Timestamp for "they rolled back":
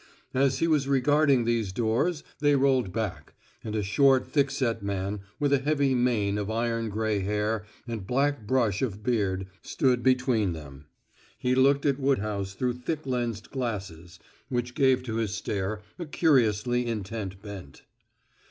2.39-3.35